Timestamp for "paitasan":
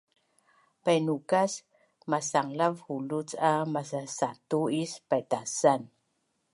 5.09-5.81